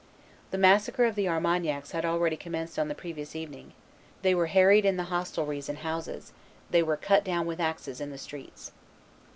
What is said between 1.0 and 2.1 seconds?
of the Armagnacs had